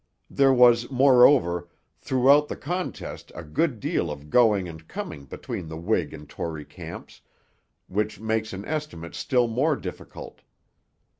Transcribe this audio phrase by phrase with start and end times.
[0.31, 1.69] There was, moreover,
[1.99, 6.65] throughout the contest a good deal of going and coming between the Whig and Tory
[6.65, 7.21] camps,
[7.85, 10.41] which makes an estimate still more difficult.